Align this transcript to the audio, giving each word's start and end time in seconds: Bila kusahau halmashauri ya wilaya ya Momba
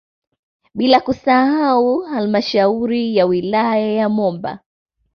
Bila 0.73 0.99
kusahau 1.01 2.01
halmashauri 2.01 3.15
ya 3.15 3.25
wilaya 3.25 3.91
ya 3.93 4.09
Momba 4.09 4.59